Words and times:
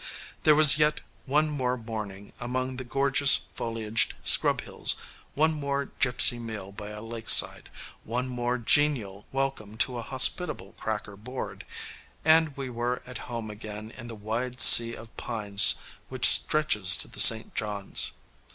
There 0.41 0.55
was 0.55 0.79
yet 0.79 1.01
one 1.27 1.51
more 1.51 1.77
morning 1.77 2.33
among 2.39 2.77
the 2.77 2.83
gorgeous 2.83 3.35
foliaged 3.55 4.15
"scrub 4.23 4.61
hills," 4.61 4.95
one 5.35 5.53
more 5.53 5.91
gypsy 5.99 6.41
meal 6.41 6.71
by 6.71 6.89
a 6.89 7.03
lakeside, 7.03 7.69
one 8.03 8.27
more 8.27 8.57
genial 8.57 9.27
welcome 9.31 9.77
to 9.77 9.99
a 9.99 10.01
hospitable 10.01 10.73
Cracker 10.79 11.15
board, 11.15 11.67
and 12.25 12.57
we 12.57 12.67
were 12.67 13.03
at 13.05 13.19
home 13.29 13.51
again 13.51 13.91
in 13.91 14.07
the 14.07 14.15
wide 14.15 14.59
sea 14.59 14.95
of 14.95 15.15
pines 15.17 15.75
which 16.09 16.27
stretches 16.27 16.97
to 16.97 17.07
the 17.07 17.19
St. 17.19 17.53
John's. 17.53 18.11